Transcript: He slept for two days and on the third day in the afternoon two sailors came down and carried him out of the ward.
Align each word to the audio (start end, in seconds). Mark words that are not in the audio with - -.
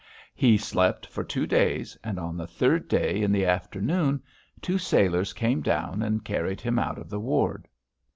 He 0.33 0.57
slept 0.57 1.05
for 1.05 1.23
two 1.23 1.45
days 1.45 1.95
and 2.03 2.17
on 2.17 2.35
the 2.35 2.47
third 2.47 2.87
day 2.87 3.21
in 3.21 3.31
the 3.31 3.45
afternoon 3.45 4.23
two 4.59 4.79
sailors 4.79 5.31
came 5.31 5.61
down 5.61 6.01
and 6.01 6.25
carried 6.25 6.59
him 6.61 6.79
out 6.79 6.97
of 6.97 7.07
the 7.07 7.19
ward. 7.19 7.67